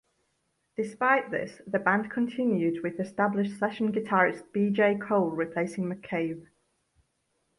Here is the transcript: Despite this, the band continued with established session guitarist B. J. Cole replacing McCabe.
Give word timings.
Despite 0.77 1.29
this, 1.29 1.61
the 1.67 1.77
band 1.77 2.09
continued 2.09 2.81
with 2.81 2.99
established 2.99 3.59
session 3.59 3.91
guitarist 3.91 4.51
B. 4.51 4.71
J. 4.71 4.95
Cole 4.97 5.29
replacing 5.29 5.83
McCabe. 5.93 6.47